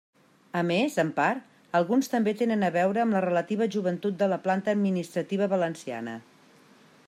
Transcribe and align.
A 0.59 0.61
més, 0.69 0.95
en 1.03 1.09
part, 1.19 1.43
alguns 1.79 2.09
també 2.13 2.33
tenen 2.39 2.67
a 2.67 2.71
veure 2.77 3.03
amb 3.03 3.17
la 3.17 3.21
relativa 3.27 3.69
joventut 3.77 4.19
de 4.23 4.31
la 4.33 4.41
planta 4.47 4.75
administrativa 4.77 5.53
valenciana. 5.55 6.19